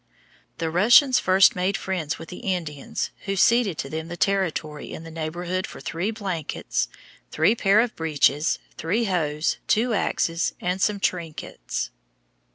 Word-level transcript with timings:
The 0.57 0.71
Russians 0.71 1.19
first 1.19 1.55
made 1.55 1.77
friends 1.77 2.17
with 2.17 2.29
the 2.29 2.37
Indians, 2.39 3.11
who 3.25 3.35
ceded 3.35 3.77
to 3.77 3.87
them 3.87 4.07
the 4.07 4.17
territory 4.17 4.91
in 4.91 5.03
the 5.03 5.11
neighborhood 5.11 5.67
for 5.67 5.79
three 5.79 6.09
blankets, 6.09 6.87
three 7.29 7.53
pair 7.53 7.79
of 7.79 7.95
breeches, 7.95 8.57
three 8.77 9.03
hoes, 9.03 9.57
two 9.67 9.93
axes, 9.93 10.55
and 10.59 10.81
some 10.81 10.99
trinkets. 10.99 11.91